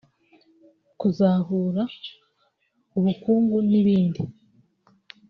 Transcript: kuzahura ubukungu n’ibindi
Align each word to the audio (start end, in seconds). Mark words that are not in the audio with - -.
kuzahura 0.99 1.83
ubukungu 2.97 3.57
n’ibindi 3.69 4.21